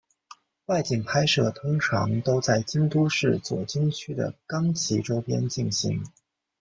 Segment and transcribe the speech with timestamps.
[0.65, 6.03] 外景拍摄通常都在京都市左京区的冈崎周边进行。